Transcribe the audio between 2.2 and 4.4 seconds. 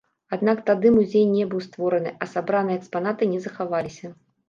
а сабраныя экспанаты не захаваліся.